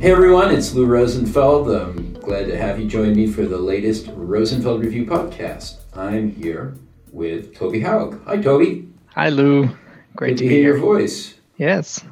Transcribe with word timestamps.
Hey 0.00 0.12
everyone, 0.12 0.50
it's 0.50 0.72
Lou 0.72 0.86
Rosenfeld. 0.86 1.70
I'm 1.70 2.14
glad 2.14 2.46
to 2.46 2.56
have 2.56 2.80
you 2.80 2.88
join 2.88 3.14
me 3.14 3.26
for 3.26 3.44
the 3.44 3.58
latest 3.58 4.08
Rosenfeld 4.14 4.80
Review 4.80 5.04
podcast. 5.04 5.80
I'm 5.94 6.30
here 6.30 6.74
with 7.12 7.54
Toby 7.54 7.82
Haug. 7.82 8.18
Hi, 8.24 8.38
Toby. 8.40 8.88
Hi, 9.14 9.28
Lou. 9.28 9.68
Great 10.16 10.30
Good 10.30 10.38
to, 10.38 10.48
hear 10.48 10.62
your 10.62 10.78
voice. 10.78 11.34
Yes. 11.58 12.02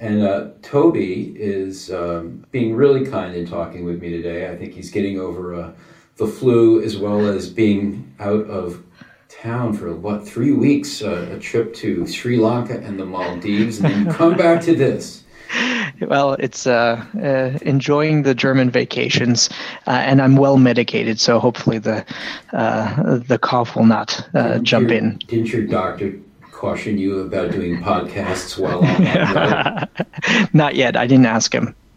And 0.00 0.22
uh, 0.22 0.48
Toby 0.62 1.32
is 1.38 1.92
um, 1.92 2.44
being 2.50 2.74
really 2.74 3.06
kind 3.06 3.36
in 3.36 3.46
talking 3.46 3.84
with 3.84 4.02
me 4.02 4.10
today. 4.10 4.50
I 4.50 4.56
think 4.56 4.74
he's 4.74 4.90
getting 4.90 5.20
over 5.20 5.54
uh, 5.54 5.72
the 6.16 6.26
flu 6.26 6.82
as 6.82 6.96
well 6.96 7.24
as 7.24 7.48
being 7.48 8.12
out 8.18 8.46
of 8.48 8.82
town 9.28 9.74
for 9.74 9.94
what 9.94 10.26
three 10.26 10.52
weeks, 10.52 11.02
uh, 11.02 11.28
a 11.30 11.38
trip 11.38 11.72
to 11.74 12.04
Sri 12.04 12.36
Lanka 12.36 12.80
and 12.80 12.98
the 12.98 13.06
Maldives, 13.06 13.78
and 13.78 13.94
then 13.94 14.06
you 14.06 14.12
come 14.12 14.36
back 14.36 14.60
to 14.62 14.74
this. 14.74 15.21
Well, 16.08 16.34
it's 16.34 16.66
uh, 16.66 17.04
uh, 17.16 17.58
enjoying 17.62 18.22
the 18.22 18.34
German 18.34 18.70
vacations, 18.70 19.48
uh, 19.86 19.90
and 19.90 20.20
I'm 20.20 20.36
well 20.36 20.56
medicated, 20.56 21.20
so 21.20 21.38
hopefully 21.38 21.78
the 21.78 22.04
uh, 22.52 23.18
the 23.18 23.38
cough 23.38 23.76
will 23.76 23.86
not 23.86 24.26
uh, 24.34 24.58
jump 24.58 24.88
your, 24.88 24.98
in. 24.98 25.18
Didn't 25.28 25.52
your 25.52 25.66
doctor 25.66 26.14
caution 26.62 26.96
you 26.96 27.18
about 27.18 27.50
doing 27.50 27.82
podcasts 27.82 28.56
while 28.56 28.84
on 28.84 30.48
Not 30.52 30.76
yet. 30.76 30.96
I 30.96 31.08
didn't 31.08 31.26
ask 31.26 31.52
him. 31.52 31.74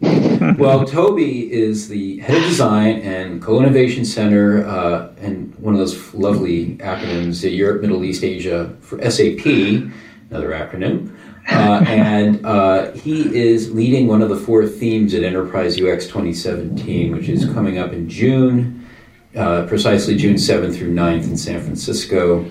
well, 0.58 0.84
Toby 0.84 1.50
is 1.52 1.88
the 1.88 2.18
head 2.18 2.36
of 2.36 2.42
design 2.42 3.00
and 3.00 3.40
co-innovation 3.40 4.04
center, 4.04 4.66
uh, 4.66 5.08
and 5.18 5.54
one 5.58 5.72
of 5.72 5.78
those 5.78 6.12
lovely 6.12 6.76
acronyms, 6.78 7.48
Europe, 7.56 7.80
Middle 7.80 8.04
East, 8.04 8.22
Asia 8.22 8.76
for 8.80 8.98
SAP, 9.10 9.46
another 9.46 10.50
acronym. 10.50 11.16
Uh, 11.48 11.84
and 11.86 12.44
uh, 12.44 12.90
he 12.92 13.34
is 13.36 13.72
leading 13.72 14.08
one 14.08 14.20
of 14.20 14.28
the 14.28 14.36
four 14.36 14.66
themes 14.66 15.14
at 15.14 15.22
Enterprise 15.22 15.80
UX 15.80 16.06
2017, 16.06 17.14
which 17.14 17.28
is 17.28 17.44
coming 17.46 17.78
up 17.78 17.92
in 17.92 18.08
June, 18.08 18.86
uh, 19.36 19.64
precisely 19.66 20.16
June 20.16 20.34
7th 20.34 20.76
through 20.76 20.92
9th 20.92 21.24
in 21.24 21.36
San 21.36 21.60
Francisco. 21.60 22.50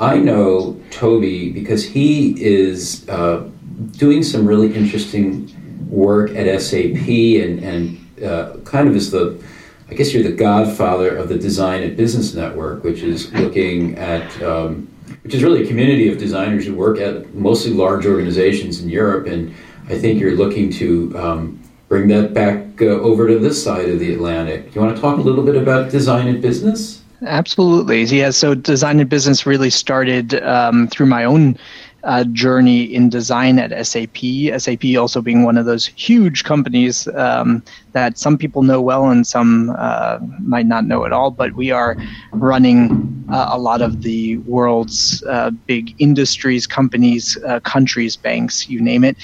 I 0.00 0.16
know 0.16 0.80
Toby 0.90 1.52
because 1.52 1.84
he 1.84 2.42
is 2.42 3.08
uh, 3.08 3.48
doing 3.92 4.22
some 4.22 4.46
really 4.46 4.74
interesting 4.74 5.48
work 5.88 6.30
at 6.34 6.60
SAP 6.60 7.06
and, 7.06 7.62
and 7.62 8.24
uh, 8.24 8.56
kind 8.64 8.88
of 8.88 8.96
is 8.96 9.10
the, 9.10 9.40
I 9.88 9.94
guess 9.94 10.12
you're 10.12 10.22
the 10.22 10.32
godfather 10.32 11.14
of 11.14 11.28
the 11.28 11.38
Design 11.38 11.82
and 11.82 11.96
Business 11.96 12.34
Network, 12.34 12.82
which 12.82 13.02
is 13.02 13.32
looking 13.34 13.96
at 13.98 14.42
um, 14.42 14.91
which 15.22 15.34
is 15.34 15.42
really 15.42 15.62
a 15.62 15.66
community 15.66 16.10
of 16.10 16.18
designers 16.18 16.66
who 16.66 16.74
work 16.74 16.98
at 16.98 17.34
mostly 17.34 17.72
large 17.72 18.06
organizations 18.06 18.80
in 18.80 18.88
Europe. 18.88 19.26
And 19.26 19.54
I 19.88 19.98
think 19.98 20.20
you're 20.20 20.36
looking 20.36 20.70
to 20.72 21.16
um, 21.16 21.62
bring 21.88 22.08
that 22.08 22.34
back 22.34 22.80
uh, 22.80 22.86
over 22.86 23.28
to 23.28 23.38
this 23.38 23.62
side 23.62 23.88
of 23.88 23.98
the 23.98 24.12
Atlantic. 24.12 24.74
You 24.74 24.80
want 24.80 24.96
to 24.96 25.00
talk 25.00 25.18
a 25.18 25.20
little 25.20 25.44
bit 25.44 25.56
about 25.56 25.90
design 25.90 26.26
and 26.26 26.42
business? 26.42 27.02
Absolutely. 27.24 28.02
Yeah. 28.02 28.30
So 28.30 28.54
design 28.54 28.98
and 28.98 29.08
business 29.08 29.46
really 29.46 29.70
started 29.70 30.42
um, 30.42 30.88
through 30.88 31.06
my 31.06 31.24
own 31.24 31.56
uh, 32.04 32.24
journey 32.24 32.82
in 32.82 33.08
design 33.08 33.58
at 33.58 33.86
SAP. 33.86 34.16
SAP 34.58 34.84
also 34.98 35.20
being 35.20 35.44
one 35.44 35.56
of 35.56 35.66
those 35.66 35.86
huge 35.86 36.44
companies 36.44 37.06
um, 37.08 37.62
that 37.92 38.18
some 38.18 38.36
people 38.36 38.62
know 38.62 38.80
well 38.80 39.08
and 39.08 39.26
some 39.26 39.74
uh, 39.78 40.18
might 40.40 40.66
not 40.66 40.84
know 40.84 41.04
at 41.04 41.12
all. 41.12 41.30
But 41.30 41.52
we 41.52 41.70
are 41.70 41.96
running 42.32 43.24
uh, 43.30 43.50
a 43.50 43.58
lot 43.58 43.82
of 43.82 44.02
the 44.02 44.38
world's 44.38 45.22
uh, 45.24 45.50
big 45.66 45.94
industries, 45.98 46.66
companies, 46.66 47.38
uh, 47.46 47.60
countries, 47.60 48.16
banks, 48.16 48.68
you 48.68 48.80
name 48.80 49.04
it. 49.04 49.16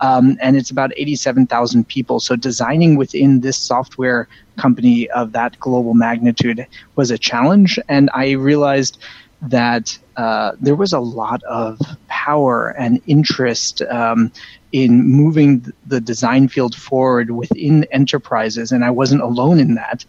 Um, 0.00 0.36
and 0.42 0.56
it's 0.56 0.70
about 0.70 0.92
87,000 0.96 1.88
people. 1.88 2.20
So 2.20 2.36
designing 2.36 2.96
within 2.96 3.40
this 3.40 3.56
software 3.56 4.28
company 4.56 5.08
of 5.10 5.32
that 5.32 5.58
global 5.60 5.94
magnitude 5.94 6.66
was 6.96 7.10
a 7.10 7.18
challenge. 7.18 7.78
And 7.88 8.10
I 8.12 8.32
realized 8.32 8.98
that 9.42 9.98
uh, 10.16 10.52
there 10.60 10.74
was 10.74 10.92
a 10.92 11.00
lot 11.00 11.42
of 11.44 11.78
power 12.08 12.70
and 12.78 13.00
interest 13.06 13.82
um, 13.82 14.32
in 14.72 15.04
moving 15.04 15.72
the 15.86 16.00
design 16.00 16.48
field 16.48 16.74
forward 16.74 17.30
within 17.30 17.84
enterprises, 17.92 18.72
and 18.72 18.84
I 18.84 18.90
wasn't 18.90 19.22
alone 19.22 19.60
in 19.60 19.74
that. 19.74 20.04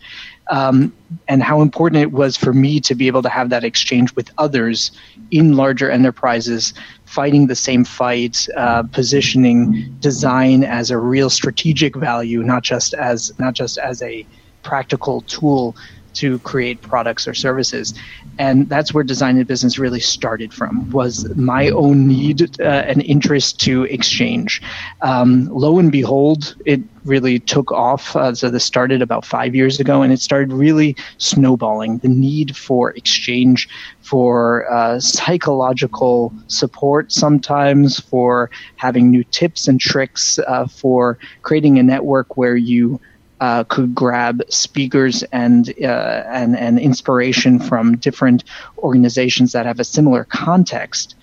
Um, 0.49 0.93
and 1.27 1.43
how 1.43 1.61
important 1.61 2.01
it 2.01 2.11
was 2.11 2.37
for 2.37 2.53
me 2.53 2.79
to 2.81 2.95
be 2.95 3.07
able 3.07 3.21
to 3.21 3.29
have 3.29 3.49
that 3.49 3.65
exchange 3.65 4.15
with 4.15 4.31
others 4.37 4.91
in 5.31 5.57
larger 5.57 5.91
enterprises, 5.91 6.73
fighting 7.05 7.47
the 7.47 7.55
same 7.55 7.83
fight, 7.83 8.47
uh, 8.55 8.83
positioning 8.83 9.93
design 9.99 10.63
as 10.63 10.89
a 10.89 10.97
real 10.97 11.29
strategic 11.29 11.95
value, 11.95 12.43
not 12.43 12.63
just 12.63 12.93
as 12.93 13.37
not 13.39 13.53
just 13.53 13.77
as 13.77 14.01
a 14.01 14.25
practical 14.63 15.21
tool 15.21 15.75
to 16.17 16.39
create 16.39 16.81
products 16.81 17.27
or 17.27 17.33
services. 17.33 17.93
And 18.37 18.69
that's 18.69 18.93
where 18.93 19.03
design 19.03 19.37
and 19.37 19.47
business 19.47 19.79
really 19.79 19.99
started 19.99 20.53
from 20.53 20.89
was 20.91 21.27
my 21.35 21.69
own 21.69 22.07
need 22.07 22.59
uh, 22.59 22.63
and 22.63 23.01
interest 23.03 23.59
to 23.61 23.83
exchange. 23.85 24.61
Um, 25.01 25.47
lo 25.51 25.79
and 25.79 25.91
behold 25.91 26.55
it 26.65 26.81
really 27.05 27.39
took 27.39 27.71
off 27.71 28.15
uh, 28.15 28.35
so 28.35 28.49
this 28.49 28.65
started 28.65 29.01
about 29.01 29.25
five 29.25 29.55
years 29.55 29.79
ago 29.79 30.01
and 30.01 30.11
it 30.11 30.19
started 30.19 30.51
really 30.51 30.95
snowballing. 31.17 31.99
The 31.99 32.09
need 32.09 32.55
for 32.55 32.91
exchange 32.91 33.69
for 34.01 34.69
uh, 34.71 34.99
psychological 34.99 36.33
support 36.47 37.11
sometimes 37.11 37.99
for 37.99 38.49
having 38.75 39.09
new 39.09 39.23
tips 39.23 39.67
and 39.67 39.79
tricks 39.79 40.39
uh, 40.47 40.67
for 40.67 41.17
creating 41.41 41.79
a 41.79 41.83
network 41.83 42.37
where 42.37 42.55
you 42.55 42.99
uh, 43.39 43.63
could 43.65 43.93
grab 43.93 44.41
speakers 44.49 45.23
and 45.31 45.73
uh, 45.81 46.23
and 46.27 46.57
and 46.57 46.79
inspiration 46.79 47.59
from 47.59 47.97
different 47.97 48.43
organizations 48.79 49.51
that 49.51 49.65
have 49.65 49.79
a 49.79 49.83
similar 49.83 50.23
context 50.23 51.15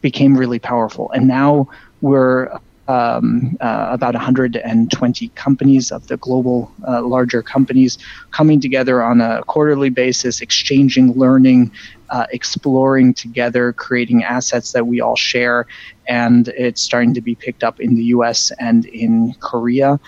became 0.00 0.36
really 0.36 0.58
powerful. 0.58 1.10
And 1.10 1.26
now 1.26 1.68
we're 2.00 2.58
um, 2.88 3.56
uh, 3.60 3.88
about 3.90 4.14
120 4.14 5.28
companies 5.28 5.92
of 5.92 6.06
the 6.06 6.16
global 6.16 6.72
uh, 6.86 7.02
larger 7.02 7.42
companies 7.42 7.98
coming 8.30 8.60
together 8.60 9.02
on 9.02 9.20
a 9.20 9.42
quarterly 9.46 9.90
basis, 9.90 10.40
exchanging, 10.40 11.12
learning, 11.12 11.70
uh, 12.08 12.26
exploring 12.32 13.12
together, 13.12 13.74
creating 13.74 14.24
assets 14.24 14.72
that 14.72 14.86
we 14.86 15.02
all 15.02 15.16
share. 15.16 15.66
And 16.06 16.48
it's 16.48 16.80
starting 16.80 17.12
to 17.12 17.20
be 17.20 17.34
picked 17.34 17.62
up 17.62 17.78
in 17.78 17.94
the 17.94 18.04
US 18.04 18.50
and 18.52 18.86
in 18.86 19.34
Korea 19.40 20.00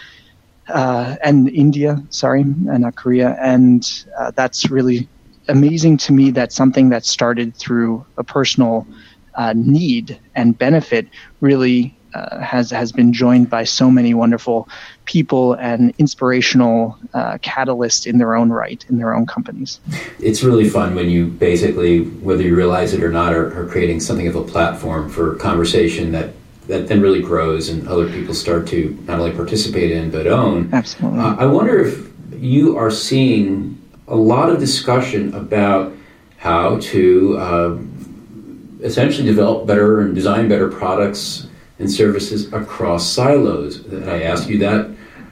uh, 0.73 1.17
and 1.23 1.49
India, 1.49 2.03
sorry, 2.11 2.43
and 2.43 2.81
not 2.81 2.97
Korea. 2.97 3.37
And 3.41 4.05
uh, 4.19 4.31
that's 4.33 4.71
really 4.71 5.09
amazing 5.49 5.97
to 5.99 6.13
me 6.13 6.31
that 6.31 6.53
something 6.53 6.91
that 6.91 7.05
started 7.05 7.57
through 7.57 8.05
a 8.17 8.25
personal 8.25 8.87
uh, 9.35 9.53
need 9.57 10.19
and 10.35 10.57
benefit 10.57 11.09
really 11.41 11.97
uh, 12.15 12.41
has 12.41 12.71
has 12.71 12.91
been 12.91 13.13
joined 13.13 13.49
by 13.49 13.63
so 13.63 13.89
many 13.89 14.15
wonderful 14.15 14.69
people 15.05 15.55
and 15.55 15.95
inspirational 15.99 16.99
uh, 17.15 17.39
catalysts 17.39 18.05
in 18.07 18.19
their 18.19 18.35
own 18.35 18.51
right 18.51 18.85
in 18.89 18.99
their 18.99 19.15
own 19.15 19.27
companies. 19.27 19.79
It's 20.19 20.43
really 20.43 20.69
fun 20.69 20.97
when 20.97 21.09
you 21.09 21.29
basically, 21.29 22.03
whether 22.03 22.43
you 22.43 22.57
realize 22.57 22.93
it 22.95 23.03
or 23.05 23.13
not, 23.13 23.33
are, 23.33 23.57
are 23.61 23.67
creating 23.69 24.01
something 24.01 24.27
of 24.27 24.35
a 24.35 24.43
platform 24.43 25.09
for 25.09 25.37
conversation 25.37 26.11
that 26.13 26.31
that 26.71 26.87
then 26.87 27.01
really 27.01 27.21
grows 27.21 27.69
and 27.69 27.87
other 27.89 28.09
people 28.09 28.33
start 28.33 28.67
to 28.69 28.97
not 29.07 29.19
only 29.19 29.33
participate 29.33 29.91
in 29.91 30.11
but 30.11 30.27
own. 30.27 30.71
Absolutely. 30.73 31.19
Uh, 31.19 31.35
I 31.37 31.47
wonder 31.47 31.85
if 31.85 32.09
you 32.33 32.77
are 32.77 32.91
seeing 32.91 33.77
a 34.07 34.15
lot 34.15 34.49
of 34.49 34.59
discussion 34.61 35.35
about 35.35 35.93
how 36.39 36.79
to 36.79 37.37
uh, 37.39 37.79
essentially 38.83 39.27
develop 39.27 39.67
better 39.67 40.01
and 40.01 40.15
design 40.15 40.49
better 40.49 40.69
products 40.69 41.49
and 41.81 41.91
services 41.91 42.53
across 42.53 43.07
silos. 43.07 43.85
And 43.87 44.09
I 44.09 44.23
ask 44.23 44.49
you 44.49 44.59
that 44.59 44.91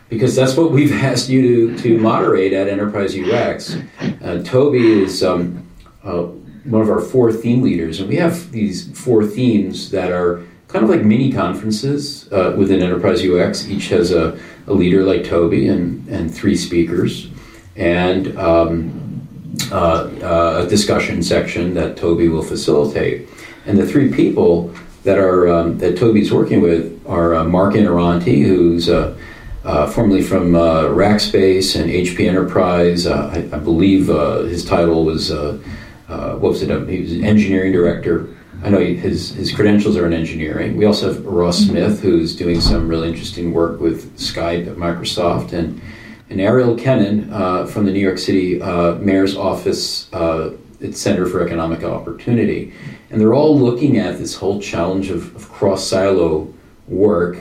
because 0.09 0.35
that's 0.35 0.57
what 0.57 0.73
we've 0.73 0.93
asked 1.05 1.29
you 1.29 1.77
to, 1.77 1.79
to 1.83 1.99
moderate 1.99 2.53
at 2.53 2.69
Enterprise 2.69 3.17
UX. 3.17 3.77
Uh, 4.23 4.43
Toby 4.43 5.03
is 5.03 5.23
um, 5.23 5.67
uh, 6.03 6.23
one 6.65 6.83
of 6.83 6.91
our 6.91 7.01
four 7.01 7.33
theme 7.33 7.63
leaders, 7.63 8.01
and 8.01 8.09
we 8.09 8.17
have 8.17 8.51
these 8.51 8.91
four 8.99 9.25
themes 9.25 9.91
that 9.93 10.11
are 10.11 10.43
kind 10.69 10.85
of 10.85 10.91
like 10.91 11.03
mini 11.03 11.33
conferences 11.33 12.31
uh, 12.31 12.55
within 12.57 12.83
Enterprise 12.83 13.25
UX. 13.25 13.67
Each 13.69 13.89
has 13.89 14.13
a, 14.13 14.39
a 14.67 14.73
leader 14.73 15.03
like 15.03 15.25
Toby 15.25 15.69
and, 15.69 16.07
and 16.09 16.33
three 16.33 16.57
speakers, 16.57 17.31
and 17.75 18.37
um, 18.39 19.27
uh, 19.73 20.11
uh, 20.23 20.65
a 20.65 20.69
discussion 20.69 21.23
section 21.23 21.75
that 21.75 21.97
Toby 21.97 22.29
will 22.29 22.43
facilitate. 22.43 23.29
And 23.67 23.79
the 23.79 23.87
three 23.87 24.13
people 24.13 24.73
that 25.05 25.19
are 25.19 25.49
um, 25.49 25.79
that 25.79 25.97
Toby's 25.97 26.33
working 26.33 26.61
with 26.61 27.03
are 27.07 27.35
uh, 27.35 27.45
Mark 27.45 27.75
Interrante, 27.75 28.43
who's 28.43 28.91
uh, 28.91 29.17
uh, 29.65 29.87
formerly 29.87 30.23
from 30.23 30.53
Rackspace 30.53 31.81
and 31.81 31.91
HP 31.91 32.29
Enterprise. 32.29 33.07
I, 33.07 33.39
I, 33.53 33.59
believe 33.59 34.07
his 34.07 34.65
title 34.65 35.05
was 35.05 35.31
what 35.31 36.41
was 36.41 36.63
it? 36.63 36.89
he 36.89 37.03
was 37.03 37.13
an 37.13 37.25
engineering 37.25 37.73
director 37.73 38.29
I 38.63 38.71
know 38.71 38.81
his 38.81 39.31
his 39.31 39.53
credentials 39.53 39.97
are 39.97 40.07
in 40.07 40.13
engineering. 40.13 40.77
We 40.77 40.85
also 40.85 41.13
have 41.13 41.25
Ross 41.25 41.61
mm-hmm. 41.61 41.71
Smith, 41.71 42.01
who's 42.01 42.35
doing 42.35 42.61
some 42.61 42.89
really 42.89 43.09
interesting 43.09 43.53
work 43.53 43.81
with 43.81 44.17
Skype 44.19 44.67
at 44.67 44.77
Microsoft, 44.77 45.53
and 45.53 45.81
and 46.29 46.41
Ariel 46.41 46.77
Kennan 46.77 47.33
uh, 47.33 47.67
from 47.67 47.87
the 47.87 47.93
New 47.93 48.01
York 48.01 48.19
City 48.19 48.61
uh, 48.61 48.95
Mayor's 48.97 49.37
Office, 49.37 50.13
uh, 50.13 50.53
its 50.81 51.01
Center 51.01 51.27
for 51.27 51.45
Economic 51.45 51.85
Opportunity, 51.85 52.73
and 53.11 53.21
they're 53.21 53.35
all 53.35 53.59
looking 53.59 53.99
at 53.99 54.19
this 54.19 54.35
whole 54.35 54.61
challenge 54.61 55.11
of, 55.11 55.35
of 55.37 55.49
cross 55.51 55.87
silo 55.87 56.53
work 56.89 57.39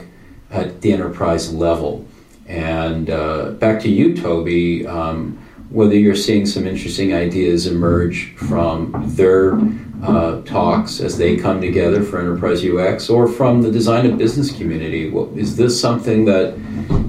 at 0.50 0.80
the 0.82 0.92
enterprise 0.92 1.52
level. 1.52 2.06
And 2.46 3.10
uh, 3.10 3.50
back 3.50 3.80
to 3.82 3.90
you, 3.90 4.16
Toby. 4.16 4.86
Um, 4.86 5.44
whether 5.70 5.94
you're 5.94 6.14
seeing 6.14 6.46
some 6.46 6.66
interesting 6.66 7.12
ideas 7.12 7.66
emerge 7.66 8.34
from 8.36 8.92
their 9.08 9.58
uh, 10.02 10.40
talks 10.42 11.00
as 11.00 11.18
they 11.18 11.36
come 11.36 11.60
together 11.60 12.02
for 12.02 12.20
enterprise 12.20 12.64
UX 12.64 13.08
or 13.08 13.28
from 13.28 13.62
the 13.62 13.70
design 13.70 14.06
and 14.06 14.18
business 14.18 14.56
community. 14.56 15.10
What, 15.10 15.36
is 15.36 15.56
this 15.56 15.80
something 15.80 16.24
that 16.26 16.54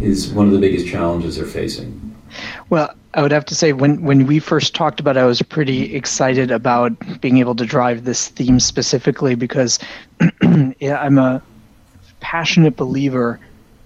is 0.01 0.29
one 0.29 0.47
of 0.47 0.53
the 0.53 0.59
biggest 0.59 0.87
challenges 0.87 1.37
they're 1.37 1.45
facing? 1.45 1.95
Well, 2.69 2.93
I 3.13 3.21
would 3.21 3.31
have 3.31 3.45
to 3.45 3.55
say 3.55 3.73
when 3.73 4.03
when 4.03 4.27
we 4.27 4.39
first 4.39 4.75
talked 4.75 4.99
about 4.99 5.17
it, 5.17 5.21
I 5.21 5.25
was 5.25 5.41
pretty 5.41 5.95
excited 5.95 6.51
about 6.51 6.93
being 7.21 7.37
able 7.37 7.55
to 7.55 7.65
drive 7.65 8.05
this 8.05 8.27
theme 8.27 8.59
specifically 8.59 9.35
because 9.35 9.79
I'm 10.41 11.17
a 11.17 11.41
passionate 12.19 12.75
believer 12.75 13.39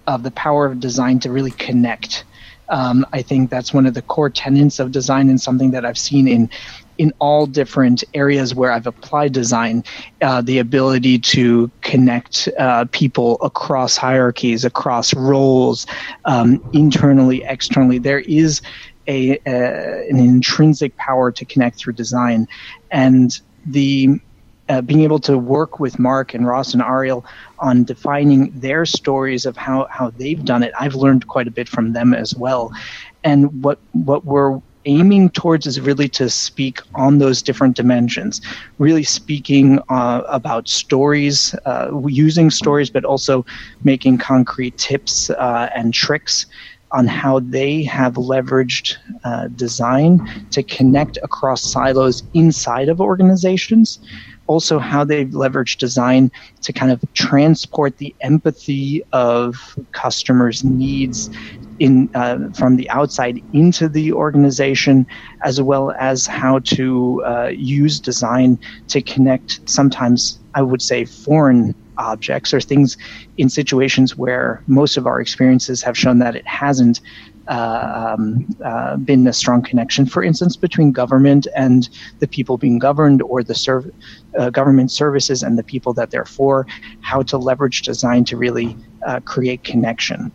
of 0.06 0.22
the 0.22 0.30
power 0.30 0.66
of 0.66 0.80
design 0.80 1.20
to 1.20 1.30
really 1.30 1.52
connect. 1.52 2.24
Um, 2.68 3.06
I 3.12 3.22
think 3.22 3.50
that's 3.50 3.72
one 3.72 3.86
of 3.86 3.94
the 3.94 4.02
core 4.02 4.30
tenets 4.30 4.78
of 4.78 4.92
design 4.92 5.28
and 5.30 5.40
something 5.40 5.70
that 5.70 5.84
I've 5.84 5.98
seen 5.98 6.28
in 6.28 6.50
in 6.98 7.12
all 7.18 7.46
different 7.46 8.04
areas 8.14 8.54
where 8.54 8.70
I've 8.70 8.86
applied 8.86 9.32
design, 9.32 9.84
uh, 10.22 10.40
the 10.42 10.58
ability 10.58 11.18
to 11.18 11.70
connect 11.80 12.48
uh, 12.58 12.86
people 12.92 13.38
across 13.42 13.96
hierarchies, 13.96 14.64
across 14.64 15.14
roles, 15.14 15.86
um, 16.24 16.62
internally, 16.72 17.42
externally. 17.44 17.98
There 17.98 18.20
is 18.20 18.62
a, 19.06 19.38
a, 19.46 20.08
an 20.08 20.18
intrinsic 20.18 20.96
power 20.96 21.30
to 21.32 21.44
connect 21.44 21.78
through 21.78 21.94
design, 21.94 22.46
and 22.90 23.40
the 23.66 24.20
uh, 24.68 24.80
being 24.80 25.02
able 25.02 25.18
to 25.18 25.36
work 25.36 25.78
with 25.78 25.98
Mark 25.98 26.32
and 26.32 26.46
Ross 26.46 26.72
and 26.72 26.82
Ariel 26.82 27.24
on 27.58 27.84
defining 27.84 28.58
their 28.58 28.86
stories 28.86 29.44
of 29.44 29.56
how, 29.56 29.86
how 29.90 30.10
they've 30.10 30.42
done 30.42 30.62
it, 30.62 30.72
I've 30.80 30.94
learned 30.94 31.26
quite 31.26 31.46
a 31.46 31.50
bit 31.50 31.68
from 31.68 31.92
them 31.92 32.14
as 32.14 32.34
well. 32.34 32.72
And 33.24 33.62
what 33.62 33.78
what 33.92 34.24
we're 34.24 34.60
aiming 34.86 35.30
towards 35.30 35.66
is 35.66 35.80
really 35.80 36.08
to 36.10 36.28
speak 36.28 36.80
on 36.94 37.18
those 37.18 37.42
different 37.42 37.76
dimensions, 37.76 38.40
really 38.78 39.02
speaking 39.02 39.78
uh, 39.88 40.22
about 40.28 40.68
stories, 40.68 41.54
uh, 41.66 41.90
using 42.06 42.50
stories, 42.50 42.90
but 42.90 43.04
also 43.04 43.44
making 43.82 44.18
concrete 44.18 44.76
tips 44.78 45.30
uh, 45.30 45.68
and 45.74 45.94
tricks 45.94 46.46
on 46.92 47.08
how 47.08 47.40
they 47.40 47.82
have 47.82 48.14
leveraged 48.14 48.96
uh, 49.24 49.48
design 49.48 50.46
to 50.50 50.62
connect 50.62 51.18
across 51.22 51.60
silos 51.60 52.22
inside 52.34 52.88
of 52.88 53.00
organizations 53.00 53.98
also 54.46 54.78
how 54.78 55.04
they've 55.04 55.28
leveraged 55.28 55.78
design 55.78 56.30
to 56.62 56.72
kind 56.72 56.92
of 56.92 57.02
transport 57.14 57.98
the 57.98 58.14
empathy 58.20 59.02
of 59.12 59.78
customers' 59.92 60.64
needs 60.64 61.30
in 61.78 62.08
uh, 62.14 62.38
from 62.50 62.76
the 62.76 62.88
outside 62.90 63.42
into 63.52 63.88
the 63.88 64.12
organization, 64.12 65.06
as 65.42 65.60
well 65.60 65.92
as 65.98 66.26
how 66.26 66.58
to 66.60 67.22
uh, 67.24 67.48
use 67.48 67.98
design 67.98 68.58
to 68.88 69.02
connect. 69.02 69.60
Sometimes 69.68 70.38
I 70.54 70.62
would 70.62 70.82
say 70.82 71.04
foreign 71.04 71.74
objects 71.96 72.52
or 72.52 72.60
things 72.60 72.96
in 73.36 73.48
situations 73.48 74.16
where 74.16 74.62
most 74.66 74.96
of 74.96 75.06
our 75.06 75.20
experiences 75.20 75.82
have 75.82 75.96
shown 75.96 76.18
that 76.18 76.36
it 76.36 76.46
hasn't 76.46 77.00
uh, 77.48 78.14
um, 78.16 78.46
uh, 78.64 78.96
been 78.96 79.26
a 79.26 79.32
strong 79.32 79.62
connection, 79.62 80.06
for 80.06 80.22
instance, 80.22 80.56
between 80.56 80.92
government 80.92 81.46
and 81.56 81.88
the 82.18 82.28
people 82.28 82.56
being 82.56 82.78
governed, 82.78 83.22
or 83.22 83.42
the 83.42 83.54
serv- 83.54 83.90
uh, 84.38 84.50
government 84.50 84.90
services 84.90 85.42
and 85.42 85.58
the 85.58 85.62
people 85.62 85.92
that 85.92 86.10
they're 86.10 86.24
for, 86.24 86.66
how 87.00 87.22
to 87.22 87.36
leverage 87.36 87.82
design 87.82 88.24
to 88.24 88.36
really 88.36 88.76
uh, 89.06 89.20
create 89.20 89.62
connection. 89.64 90.32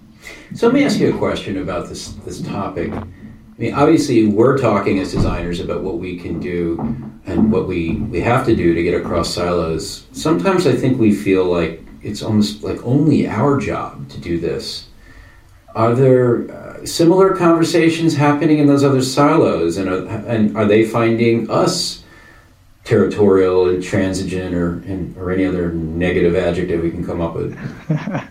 So 0.54 0.68
let 0.68 0.74
me 0.74 0.84
ask 0.84 1.00
you 1.00 1.14
a 1.14 1.18
question 1.18 1.58
about 1.58 1.90
this 1.90 2.10
this 2.26 2.42
topic. 2.42 2.92
I 2.92 3.62
mean, 3.62 3.74
obviously, 3.74 4.28
we're 4.28 4.58
talking 4.58 5.00
as 5.00 5.12
designers 5.12 5.60
about 5.60 5.84
what 5.84 5.98
we 5.98 6.18
can 6.18 6.40
do 6.40 6.80
and 7.26 7.52
what 7.52 7.68
we, 7.68 7.96
we 7.96 8.22
have 8.22 8.46
to 8.46 8.56
do 8.56 8.74
to 8.74 8.84
get 8.84 8.94
across 8.94 9.34
silos. 9.34 10.08
Sometimes 10.14 10.66
I 10.66 10.74
think 10.74 10.98
we 10.98 11.14
feel 11.14 11.46
like 11.46 11.84
it's 12.02 12.24
almost 12.24 12.64
like 12.64 12.82
only 12.86 13.28
our 13.28 13.58
job 13.58 14.08
to 14.10 14.18
do 14.20 14.40
this. 14.40 14.89
Are 15.80 15.96
there 15.96 16.52
uh, 16.52 16.86
similar 16.86 17.34
conversations 17.38 18.14
happening 18.14 18.60
in 18.60 18.68
those 18.68 18.84
other 18.84 19.02
silos, 19.02 19.78
and 19.78 19.88
are, 19.88 20.06
and 20.28 20.58
are 20.58 20.66
they 20.66 20.84
finding 20.84 21.50
us 21.50 22.04
territorial, 22.84 23.70
intransigent, 23.70 24.54
or 24.54 24.84
or 25.18 25.32
any 25.32 25.46
other 25.46 25.72
negative 25.72 26.36
adjective 26.36 26.84
we 26.84 26.92
can 26.92 27.06
come 27.06 27.22
up 27.22 27.34
with? 27.34 27.58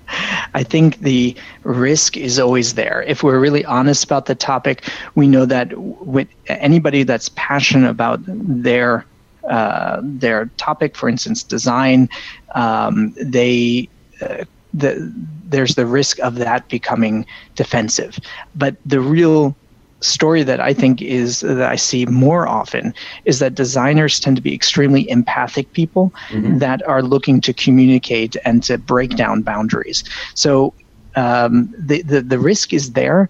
I 0.54 0.62
think 0.62 0.98
the 0.98 1.34
risk 1.62 2.18
is 2.18 2.38
always 2.38 2.74
there. 2.74 3.02
If 3.04 3.22
we're 3.22 3.40
really 3.40 3.64
honest 3.64 4.04
about 4.04 4.26
the 4.26 4.34
topic, 4.34 4.86
we 5.14 5.26
know 5.26 5.46
that 5.46 5.72
with 5.74 6.28
anybody 6.48 7.02
that's 7.02 7.30
passionate 7.30 7.88
about 7.88 8.20
their 8.26 9.06
uh, 9.48 10.00
their 10.02 10.50
topic, 10.58 10.94
for 10.94 11.08
instance, 11.08 11.42
design, 11.42 12.10
um, 12.54 13.14
they 13.16 13.88
uh, 14.20 14.44
the, 14.78 15.12
there's 15.44 15.74
the 15.74 15.86
risk 15.86 16.18
of 16.20 16.36
that 16.36 16.68
becoming 16.68 17.26
defensive. 17.54 18.18
But 18.54 18.76
the 18.86 19.00
real 19.00 19.54
story 20.00 20.42
that 20.44 20.60
I 20.60 20.72
think 20.72 21.02
is 21.02 21.40
that 21.40 21.70
I 21.70 21.76
see 21.76 22.06
more 22.06 22.46
often 22.46 22.94
is 23.24 23.40
that 23.40 23.54
designers 23.54 24.20
tend 24.20 24.36
to 24.36 24.42
be 24.42 24.54
extremely 24.54 25.08
empathic 25.10 25.72
people 25.72 26.12
mm-hmm. 26.28 26.58
that 26.58 26.86
are 26.86 27.02
looking 27.02 27.40
to 27.42 27.52
communicate 27.52 28.36
and 28.44 28.62
to 28.64 28.78
break 28.78 29.16
down 29.16 29.42
boundaries. 29.42 30.04
So 30.34 30.72
um, 31.16 31.74
the, 31.76 32.02
the 32.02 32.20
the 32.20 32.38
risk 32.38 32.72
is 32.72 32.92
there. 32.92 33.28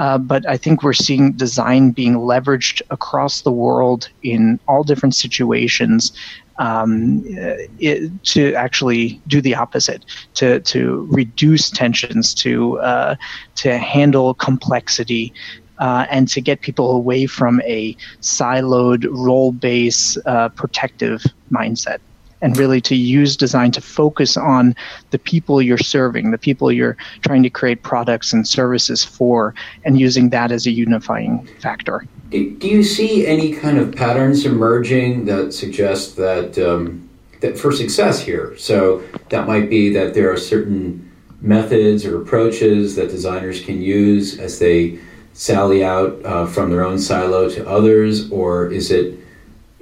Uh, 0.00 0.16
but 0.16 0.48
I 0.48 0.56
think 0.56 0.82
we're 0.82 0.94
seeing 0.94 1.32
design 1.32 1.90
being 1.90 2.14
leveraged 2.14 2.80
across 2.88 3.42
the 3.42 3.52
world 3.52 4.08
in 4.22 4.58
all 4.66 4.82
different 4.82 5.14
situations 5.14 6.10
um, 6.58 7.22
it, 7.26 8.10
to 8.24 8.54
actually 8.54 9.20
do 9.26 9.42
the 9.42 9.54
opposite, 9.54 10.06
to 10.34 10.60
to 10.60 11.06
reduce 11.10 11.68
tensions, 11.68 12.32
to 12.34 12.78
uh, 12.80 13.14
to 13.56 13.76
handle 13.76 14.32
complexity, 14.34 15.34
uh, 15.78 16.06
and 16.10 16.28
to 16.28 16.40
get 16.40 16.62
people 16.62 16.92
away 16.96 17.26
from 17.26 17.60
a 17.62 17.94
siloed, 18.22 19.06
role 19.10 19.52
based, 19.52 20.16
uh, 20.24 20.48
protective 20.50 21.22
mindset. 21.50 21.98
And 22.42 22.56
really 22.56 22.80
to 22.82 22.96
use 22.96 23.36
design 23.36 23.70
to 23.72 23.80
focus 23.80 24.36
on 24.36 24.74
the 25.10 25.18
people 25.18 25.60
you're 25.60 25.76
serving, 25.76 26.30
the 26.30 26.38
people 26.38 26.72
you're 26.72 26.96
trying 27.20 27.42
to 27.42 27.50
create 27.50 27.82
products 27.82 28.32
and 28.32 28.48
services 28.48 29.04
for, 29.04 29.54
and 29.84 30.00
using 30.00 30.30
that 30.30 30.50
as 30.50 30.66
a 30.66 30.70
unifying 30.70 31.46
factor. 31.60 32.06
Do 32.30 32.38
you 32.62 32.82
see 32.82 33.26
any 33.26 33.52
kind 33.52 33.76
of 33.76 33.94
patterns 33.94 34.46
emerging 34.46 35.26
that 35.26 35.52
suggest 35.52 36.16
that 36.16 36.58
um, 36.58 37.08
that 37.40 37.58
for 37.58 37.72
success 37.72 38.20
here? 38.20 38.56
So 38.56 39.02
that 39.28 39.46
might 39.46 39.68
be 39.68 39.92
that 39.92 40.14
there 40.14 40.32
are 40.32 40.36
certain 40.36 41.10
methods 41.40 42.04
or 42.04 42.20
approaches 42.22 42.96
that 42.96 43.08
designers 43.10 43.64
can 43.64 43.82
use 43.82 44.38
as 44.38 44.58
they 44.58 44.98
sally 45.32 45.84
out 45.84 46.24
uh, 46.24 46.46
from 46.46 46.70
their 46.70 46.84
own 46.84 46.98
silo 46.98 47.48
to 47.50 47.68
others, 47.68 48.30
or 48.30 48.70
is 48.70 48.90
it 48.90 49.18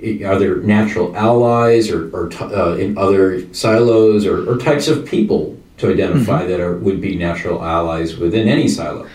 are 0.00 0.38
there 0.38 0.56
natural 0.56 1.16
allies 1.16 1.90
or, 1.90 2.08
or 2.14 2.32
uh, 2.40 2.76
in 2.76 2.96
other 2.96 3.52
silos 3.52 4.26
or, 4.26 4.48
or, 4.48 4.56
types 4.56 4.86
of 4.86 5.04
people 5.04 5.58
to 5.78 5.90
identify 5.90 6.40
mm-hmm. 6.40 6.50
that 6.50 6.60
are, 6.60 6.76
would 6.78 7.00
be 7.00 7.16
natural 7.16 7.64
allies 7.64 8.16
within 8.16 8.48
any 8.48 8.68
silo? 8.68 9.08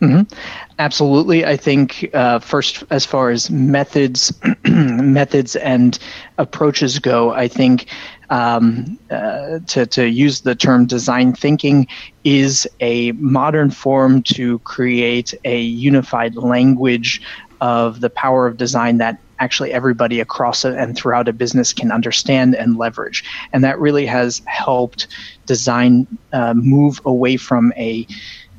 Mm-hmm. 0.00 0.34
Absolutely, 0.78 1.44
I 1.44 1.58
think 1.58 2.08
uh, 2.14 2.38
first, 2.38 2.84
as 2.88 3.04
far 3.04 3.28
as 3.28 3.50
methods, 3.50 4.32
methods 4.64 5.56
and 5.56 5.98
approaches 6.38 6.98
go, 6.98 7.32
I 7.32 7.48
think 7.48 7.86
um, 8.30 8.98
uh, 9.10 9.58
to, 9.66 9.84
to 9.86 10.08
use 10.08 10.40
the 10.40 10.54
term 10.54 10.86
design 10.86 11.34
thinking 11.34 11.86
is 12.24 12.66
a 12.80 13.12
modern 13.12 13.70
form 13.70 14.22
to 14.22 14.58
create 14.60 15.34
a 15.44 15.60
unified 15.60 16.34
language 16.36 17.20
of 17.60 18.00
the 18.00 18.08
power 18.08 18.46
of 18.46 18.56
design 18.56 18.98
that 18.98 19.18
actually 19.40 19.72
everybody 19.72 20.20
across 20.20 20.64
and 20.64 20.96
throughout 20.96 21.28
a 21.28 21.32
business 21.32 21.72
can 21.72 21.90
understand 21.90 22.54
and 22.54 22.76
leverage. 22.76 23.24
And 23.52 23.64
that 23.64 23.78
really 23.80 24.06
has 24.06 24.40
helped 24.46 25.08
design 25.46 26.06
uh, 26.32 26.54
move 26.54 27.00
away 27.04 27.36
from 27.36 27.72
a 27.76 28.06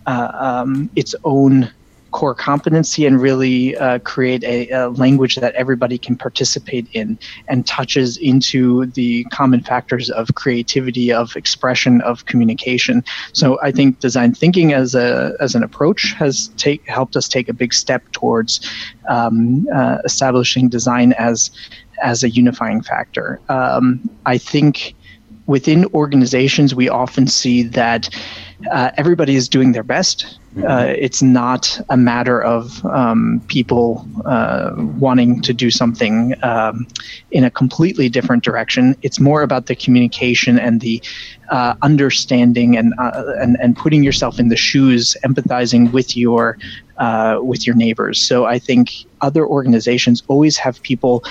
uh, 0.08 0.32
um, 0.34 0.90
its 0.96 1.14
own 1.24 1.72
core 2.12 2.36
competency 2.36 3.06
and 3.06 3.22
really 3.22 3.76
uh, 3.78 4.00
create 4.00 4.44
a, 4.44 4.70
a, 4.70 4.90
language 4.90 5.36
that 5.38 5.54
everybody 5.56 5.98
can 5.98 6.16
participate 6.16 6.88
in 6.94 7.18
and 7.48 7.66
touches 7.66 8.18
into 8.18 8.86
the 8.88 9.24
common 9.26 9.62
factors 9.62 10.10
of 10.10 10.36
creativity, 10.36 11.12
of 11.12 11.36
expression, 11.36 12.02
of 12.02 12.26
communication. 12.26 13.04
So 13.34 13.60
I 13.62 13.72
think 13.72 14.00
design 14.00 14.34
thinking 14.34 14.74
as 14.74 14.96
a 14.96 15.36
as 15.40 15.56
an 15.56 15.64
approach 15.64 16.14
has 16.14 16.50
take 16.58 16.88
helped 16.88 17.16
us 17.16 17.28
take 17.28 17.50
a 17.50 17.54
big 17.54 17.74
step 17.74 18.12
towards 18.12 18.60
um, 19.10 19.68
uh, 19.74 19.98
establishing 20.06 20.70
design 20.70 21.14
as 21.14 21.52
as 22.02 22.24
a 22.24 22.30
unifying 22.30 22.82
factor. 22.82 23.40
Um, 23.50 24.10
I 24.26 24.38
think 24.38 24.96
within 25.52 25.86
organizations 25.94 26.74
we 26.74 26.88
often 26.90 27.28
see 27.28 27.64
that 27.64 28.10
uh, 28.72 28.92
everybody 28.98 29.36
is 29.36 29.50
doing 29.50 29.72
their 29.74 29.84
best 29.84 30.40
uh, 30.58 30.60
mm-hmm. 30.60 30.96
it's 31.06 31.22
not 31.22 31.80
a 31.90 31.96
matter 31.96 32.42
of 32.42 32.86
um, 32.86 33.42
people 33.48 34.06
uh, 34.26 34.72
wanting 34.76 35.42
to 35.42 35.54
do 35.54 35.72
something 35.72 36.34
um, 36.44 36.86
in 37.32 37.46
a 37.46 37.50
completely 37.50 38.10
different 38.10 38.44
direction. 38.44 38.94
It's 39.02 39.18
more 39.18 39.44
about 39.44 39.68
the 39.68 39.76
communication 39.76 40.60
and 40.60 40.82
the 40.82 41.02
uh, 41.52 41.76
understanding 41.84 42.76
and, 42.76 42.94
uh, 42.98 43.24
and 43.40 43.56
and 43.62 43.78
putting 43.78 44.04
yourself 44.04 44.40
in 44.40 44.50
the 44.50 44.58
shoes, 44.58 45.16
empathizing 45.24 45.94
with 45.94 46.18
your 46.18 46.58
uh, 46.98 47.40
with 47.42 47.66
your 47.66 47.78
neighbors. 47.78 48.20
So 48.20 48.44
I 48.44 48.60
think 48.60 48.92
other 49.22 49.46
organizations 49.46 50.22
always 50.28 50.58
have 50.58 50.82
people 50.82 51.24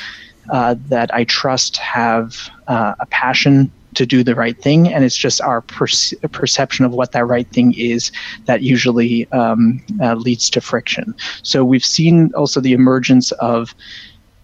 uh, 0.48 0.76
that 0.88 1.12
I 1.14 1.24
trust 1.24 1.76
have 1.76 2.48
a 2.68 3.06
passion 3.10 3.70
to 3.94 4.06
do 4.06 4.22
the 4.22 4.34
right 4.34 4.60
thing, 4.60 4.92
and 4.92 5.04
it's 5.04 5.16
just 5.16 5.40
our 5.40 5.62
perce- 5.62 6.14
perception 6.32 6.84
of 6.84 6.92
what 6.92 7.12
that 7.12 7.26
right 7.26 7.48
thing 7.48 7.74
is 7.74 8.12
that 8.46 8.62
usually 8.62 9.30
um, 9.32 9.82
uh, 10.00 10.14
leads 10.14 10.50
to 10.50 10.60
friction. 10.60 11.14
So 11.42 11.64
we've 11.64 11.84
seen 11.84 12.32
also 12.34 12.60
the 12.60 12.72
emergence 12.72 13.32
of 13.32 13.74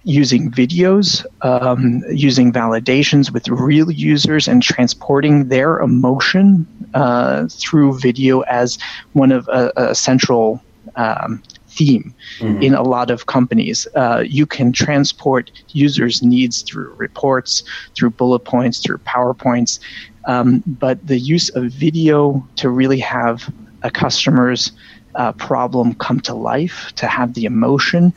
using 0.05 0.51
videos, 0.53 1.27
um, 1.43 2.03
using 2.11 2.53
validations 2.53 3.33
with 3.33 3.49
real 3.49 3.91
users, 3.91 4.47
and 4.47 4.63
transporting 4.63 5.49
their 5.49 5.81
emotion 5.81 6.67
uh, 6.95 7.49
through 7.51 7.99
video 7.99 8.41
as 8.43 8.79
one 9.15 9.33
of 9.33 9.49
a, 9.49 9.73
a 9.77 9.95
central 9.95 10.63
um, 10.95 11.43
theme 11.77 12.15
mm-hmm. 12.39 12.63
in 12.63 12.75
a 12.75 12.83
lot 12.83 13.11
of 13.11 13.27
companies. 13.27 13.87
Uh, 13.95 14.25
you 14.27 14.47
can 14.47 14.73
transport 14.73 15.51
users' 15.69 16.23
needs 16.23 16.63
through 16.63 16.93
reports, 16.95 17.63
through 17.95 18.11
bullet 18.11 18.41
points, 18.41 18.81
through 18.81 18.99
PowerPoints, 18.99 19.79
um, 20.27 20.63
but 20.67 21.07
the 21.07 21.19
use 21.19 21.49
of 21.51 21.65
video 21.65 22.47
to 22.57 22.71
really 22.71 22.99
have 22.99 23.53
a 23.83 23.91
customer's 23.91 24.73
uh, 25.17 25.33
problem 25.33 25.95
come 25.95 26.21
to 26.21 26.35
life, 26.35 26.93
to 26.97 27.07
have 27.07 27.35
the 27.35 27.45
emotion. 27.45 28.13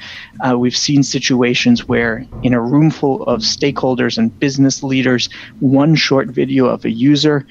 Uh, 0.46 0.58
we've 0.58 0.76
seen 0.76 1.02
situations 1.02 1.88
where, 1.88 2.26
in 2.44 2.54
a 2.54 2.62
room 2.62 2.92
full 2.92 3.24
of 3.24 3.40
stakeholders 3.40 4.18
and 4.18 4.38
business 4.40 4.84
leaders, 4.84 5.30
one 5.60 5.96
short 5.96 6.28
video 6.28 6.66
of 6.66 6.84
a 6.86 6.92
user 6.92 7.46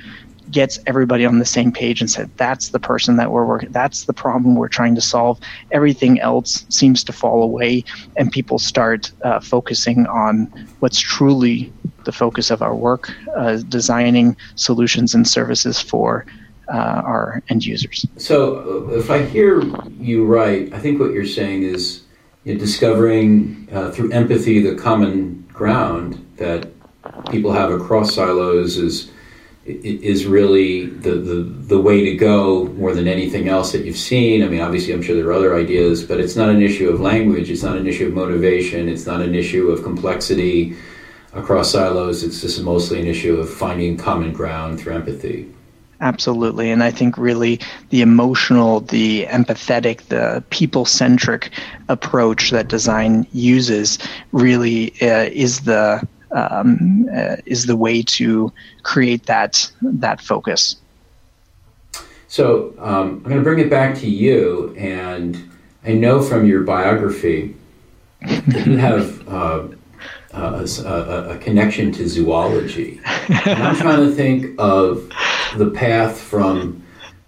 gets 0.50 0.78
everybody 0.86 1.24
on 1.24 1.38
the 1.38 1.44
same 1.44 1.72
page 1.72 2.00
and 2.00 2.10
said 2.10 2.30
that's 2.36 2.70
the 2.70 2.78
person 2.78 3.16
that 3.16 3.30
we're 3.30 3.44
working 3.44 3.70
that's 3.72 4.04
the 4.04 4.12
problem 4.12 4.54
we're 4.54 4.68
trying 4.68 4.94
to 4.94 5.00
solve. 5.00 5.38
Everything 5.72 6.20
else 6.20 6.64
seems 6.68 7.04
to 7.04 7.12
fall 7.12 7.42
away 7.42 7.84
and 8.16 8.30
people 8.32 8.58
start 8.58 9.10
uh, 9.22 9.40
focusing 9.40 10.06
on 10.06 10.46
what's 10.80 10.98
truly 10.98 11.72
the 12.04 12.12
focus 12.12 12.50
of 12.50 12.62
our 12.62 12.74
work 12.74 13.12
uh, 13.36 13.56
designing 13.68 14.36
solutions 14.54 15.14
and 15.14 15.28
services 15.28 15.80
for 15.80 16.24
uh, 16.72 17.02
our 17.04 17.42
end 17.48 17.64
users. 17.64 18.06
So 18.16 18.88
uh, 18.88 18.98
if 18.98 19.10
i 19.10 19.22
hear 19.22 19.62
you 19.98 20.24
right 20.24 20.72
i 20.72 20.78
think 20.78 21.00
what 21.00 21.12
you're 21.12 21.26
saying 21.26 21.62
is 21.62 22.02
you 22.44 22.56
discovering 22.56 23.68
uh, 23.72 23.90
through 23.90 24.12
empathy 24.12 24.60
the 24.60 24.74
common 24.74 25.46
ground 25.52 26.24
that 26.36 26.68
people 27.30 27.52
have 27.52 27.70
across 27.70 28.14
silos 28.14 28.76
is 28.76 29.10
is 29.68 30.26
really 30.26 30.86
the, 30.86 31.12
the, 31.12 31.42
the 31.42 31.80
way 31.80 32.04
to 32.04 32.16
go 32.16 32.64
more 32.68 32.94
than 32.94 33.06
anything 33.06 33.48
else 33.48 33.72
that 33.72 33.84
you've 33.84 33.98
seen. 33.98 34.42
I 34.42 34.48
mean, 34.48 34.60
obviously, 34.60 34.92
I'm 34.94 35.02
sure 35.02 35.14
there 35.14 35.26
are 35.26 35.32
other 35.32 35.54
ideas, 35.56 36.02
but 36.02 36.20
it's 36.20 36.36
not 36.36 36.48
an 36.48 36.62
issue 36.62 36.88
of 36.88 37.00
language, 37.00 37.50
it's 37.50 37.62
not 37.62 37.76
an 37.76 37.86
issue 37.86 38.06
of 38.06 38.14
motivation, 38.14 38.88
it's 38.88 39.06
not 39.06 39.20
an 39.20 39.34
issue 39.34 39.68
of 39.68 39.82
complexity 39.82 40.76
across 41.34 41.72
silos. 41.72 42.22
It's 42.22 42.40
just 42.40 42.62
mostly 42.62 43.00
an 43.00 43.06
issue 43.06 43.36
of 43.36 43.52
finding 43.52 43.96
common 43.96 44.32
ground 44.32 44.80
through 44.80 44.94
empathy. 44.94 45.52
Absolutely. 46.00 46.70
And 46.70 46.82
I 46.82 46.92
think 46.92 47.18
really 47.18 47.60
the 47.90 48.02
emotional, 48.02 48.80
the 48.80 49.26
empathetic, 49.26 50.02
the 50.02 50.44
people 50.50 50.84
centric 50.84 51.50
approach 51.88 52.50
that 52.50 52.68
design 52.68 53.26
uses 53.32 53.98
really 54.30 54.92
uh, 55.02 55.28
is 55.32 55.60
the 55.60 56.06
um, 56.32 57.08
uh, 57.14 57.36
is 57.46 57.66
the 57.66 57.76
way 57.76 58.02
to 58.02 58.52
create 58.82 59.26
that 59.26 59.70
that 59.82 60.20
focus. 60.20 60.76
So 62.28 62.74
um, 62.78 63.08
I'm 63.08 63.22
going 63.22 63.36
to 63.36 63.42
bring 63.42 63.58
it 63.58 63.70
back 63.70 63.96
to 63.98 64.08
you, 64.08 64.74
and 64.76 65.50
I 65.84 65.92
know 65.92 66.20
from 66.20 66.46
your 66.46 66.62
biography 66.62 67.56
that 68.20 68.66
you 68.66 68.76
have 68.76 69.28
uh, 69.28 69.68
a, 70.32 70.68
a, 70.84 71.28
a, 71.30 71.38
connection 71.38 71.92
to 71.92 72.08
zoology. 72.08 73.00
And 73.28 73.62
I'm 73.62 73.76
trying 73.76 74.08
to 74.08 74.14
think 74.14 74.54
of 74.58 75.10
the 75.56 75.70
path 75.70 76.20
from 76.20 76.82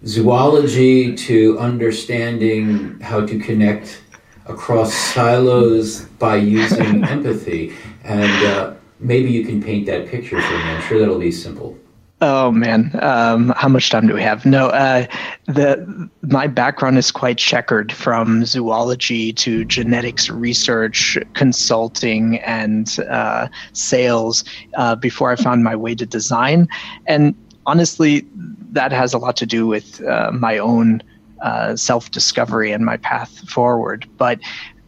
zoology 0.05 1.15
to 1.15 1.57
understanding 1.59 2.99
how 2.99 3.25
to 3.25 3.39
connect 3.39 4.01
across 4.45 4.93
silos 4.93 6.01
by 6.01 6.35
using 6.35 7.03
empathy. 7.05 7.73
And 8.03 8.45
uh, 8.47 8.73
maybe 9.01 9.31
you 9.31 9.45
can 9.45 9.61
paint 9.61 9.85
that 9.87 10.07
picture 10.07 10.41
for 10.41 10.53
me. 10.53 10.63
I'm 10.63 10.81
sure 10.83 10.99
that'll 10.99 11.19
be 11.19 11.31
simple. 11.31 11.77
Oh 12.23 12.51
man, 12.51 12.91
um, 13.01 13.49
how 13.57 13.67
much 13.67 13.89
time 13.89 14.05
do 14.05 14.13
we 14.13 14.21
have? 14.21 14.45
No, 14.45 14.67
uh, 14.67 15.07
the 15.47 16.09
my 16.21 16.45
background 16.45 16.99
is 16.99 17.11
quite 17.11 17.39
checkered 17.39 17.91
from 17.91 18.45
zoology 18.45 19.33
to 19.33 19.65
genetics 19.65 20.29
research, 20.29 21.17
consulting, 21.33 22.37
and 22.41 22.99
uh, 23.09 23.47
sales 23.73 24.43
uh, 24.75 24.95
before 24.95 25.31
I 25.31 25.35
found 25.35 25.63
my 25.63 25.75
way 25.75 25.95
to 25.95 26.05
design. 26.05 26.67
And 27.07 27.33
honestly, 27.65 28.27
that 28.71 28.91
has 28.91 29.15
a 29.15 29.17
lot 29.17 29.35
to 29.37 29.47
do 29.47 29.65
with 29.65 29.99
uh, 30.03 30.31
my 30.31 30.59
own 30.59 31.01
uh, 31.41 31.75
self 31.75 32.11
discovery 32.11 32.71
and 32.71 32.85
my 32.85 32.97
path 32.97 33.49
forward. 33.49 34.07
But 34.17 34.39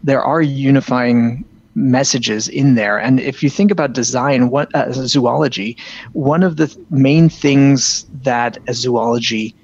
there 0.04 0.22
are 0.22 0.44
unifying 0.44 1.46
messages 1.76 2.48
in 2.48 2.76
there. 2.76 3.00
And 3.00 3.20
if 3.20 3.42
you 3.44 3.50
think 3.50 3.72
about 3.72 3.94
design, 3.94 4.50
what 4.50 4.74
uh, 4.76 4.92
zoology, 4.92 5.78
one 6.14 6.44
of 6.44 6.58
the 6.58 6.68
th- 6.68 6.86
main 6.90 7.30
things 7.30 8.06
that 8.24 8.58
a 8.68 8.74
zoology 8.74 9.56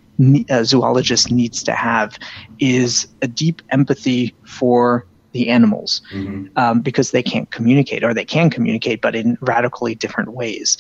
a 0.50 0.66
zoologist 0.66 1.32
needs 1.32 1.64
to 1.64 1.72
have 1.72 2.18
is 2.60 3.08
a 3.22 3.28
deep 3.28 3.62
empathy 3.70 4.36
for 4.46 5.06
the 5.32 5.50
animals 5.50 6.02
mm-hmm. 6.12 6.48
um, 6.58 6.82
because 6.82 7.12
they 7.12 7.24
can't 7.24 7.52
communicate 7.52 8.04
or 8.04 8.14
they 8.14 8.26
can 8.26 8.50
communicate 8.50 9.00
but 9.02 9.16
in 9.16 9.38
radically 9.42 9.96
different 9.96 10.34
ways 10.34 10.78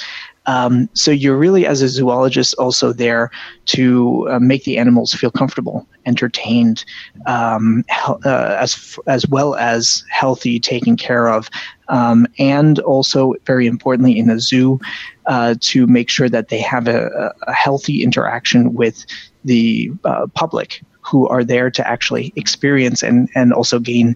um, 0.49 0.89
so 0.93 1.11
you're 1.11 1.37
really, 1.37 1.67
as 1.67 1.83
a 1.83 1.87
zoologist, 1.87 2.55
also 2.55 2.91
there 2.91 3.29
to 3.65 4.27
uh, 4.31 4.39
make 4.39 4.63
the 4.63 4.79
animals 4.79 5.13
feel 5.13 5.29
comfortable, 5.29 5.87
entertained, 6.07 6.83
um, 7.27 7.85
uh, 8.25 8.55
as 8.59 8.97
as 9.05 9.27
well 9.27 9.53
as 9.53 10.03
healthy, 10.09 10.59
taken 10.59 10.97
care 10.97 11.29
of, 11.29 11.51
um, 11.89 12.25
and 12.39 12.79
also 12.79 13.35
very 13.45 13.67
importantly 13.67 14.17
in 14.17 14.31
a 14.31 14.39
zoo 14.39 14.79
uh, 15.27 15.53
to 15.59 15.85
make 15.85 16.09
sure 16.09 16.29
that 16.29 16.47
they 16.47 16.59
have 16.59 16.87
a, 16.87 17.31
a 17.45 17.53
healthy 17.53 18.01
interaction 18.01 18.73
with 18.73 19.05
the 19.45 19.91
uh, 20.03 20.25
public 20.33 20.81
who 21.01 21.27
are 21.27 21.43
there 21.43 21.69
to 21.69 21.87
actually 21.87 22.33
experience 22.35 23.03
and, 23.03 23.29
and 23.35 23.53
also 23.53 23.77
gain 23.79 24.15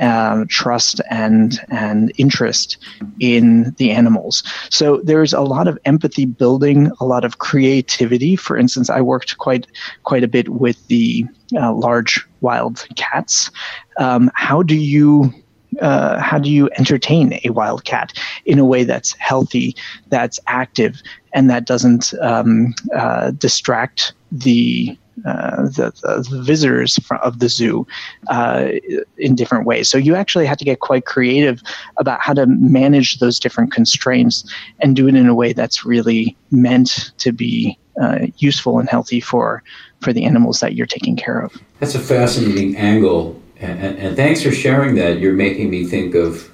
um, 0.00 0.46
trust 0.48 1.00
and 1.10 1.58
and 1.68 2.12
interest 2.18 2.78
in 3.20 3.74
the 3.78 3.90
animals. 3.90 4.42
So 4.70 5.00
there's 5.04 5.32
a 5.32 5.40
lot 5.40 5.68
of 5.68 5.78
empathy 5.84 6.26
building, 6.26 6.90
a 7.00 7.04
lot 7.04 7.24
of 7.24 7.38
creativity. 7.38 8.36
For 8.36 8.56
instance, 8.56 8.90
I 8.90 9.00
worked 9.00 9.38
quite 9.38 9.66
quite 10.02 10.24
a 10.24 10.28
bit 10.28 10.48
with 10.48 10.86
the 10.88 11.24
uh, 11.56 11.72
large 11.72 12.24
wild 12.40 12.86
cats. 12.96 13.50
Um, 13.98 14.30
how 14.34 14.62
do 14.62 14.76
you 14.76 15.32
uh, 15.80 16.20
how 16.20 16.38
do 16.38 16.50
you 16.50 16.70
entertain 16.78 17.38
a 17.44 17.50
wild 17.50 17.84
cat 17.84 18.12
in 18.44 18.58
a 18.58 18.64
way 18.64 18.84
that's 18.84 19.12
healthy, 19.18 19.76
that's 20.08 20.38
active, 20.46 21.02
and 21.32 21.50
that 21.50 21.66
doesn't 21.66 22.14
um, 22.20 22.74
uh, 22.94 23.32
distract 23.32 24.12
the 24.30 24.96
uh, 25.24 25.62
the, 25.62 25.92
the, 26.02 26.42
visitors 26.42 26.98
of 27.22 27.38
the 27.38 27.48
zoo 27.48 27.86
uh, 28.28 28.68
in 29.16 29.34
different 29.34 29.64
ways. 29.64 29.88
So 29.88 29.96
you 29.96 30.14
actually 30.14 30.46
have 30.46 30.58
to 30.58 30.64
get 30.64 30.80
quite 30.80 31.06
creative 31.06 31.62
about 31.98 32.20
how 32.20 32.34
to 32.34 32.46
manage 32.46 33.18
those 33.18 33.38
different 33.38 33.72
constraints 33.72 34.44
and 34.80 34.96
do 34.96 35.08
it 35.08 35.14
in 35.14 35.28
a 35.28 35.34
way 35.34 35.52
that's 35.52 35.84
really 35.84 36.36
meant 36.50 37.12
to 37.18 37.32
be 37.32 37.78
uh, 38.00 38.26
useful 38.38 38.78
and 38.78 38.88
healthy 38.88 39.20
for 39.20 39.62
for 40.00 40.12
the 40.12 40.24
animals 40.24 40.60
that 40.60 40.74
you're 40.74 40.86
taking 40.86 41.16
care 41.16 41.38
of. 41.38 41.54
That's 41.80 41.94
a 41.94 42.00
fascinating 42.00 42.76
angle, 42.76 43.40
and, 43.58 43.78
and, 43.80 43.98
and 43.98 44.16
thanks 44.16 44.42
for 44.42 44.50
sharing 44.50 44.96
that. 44.96 45.20
You're 45.20 45.32
making 45.32 45.70
me 45.70 45.86
think 45.86 46.14
of 46.14 46.50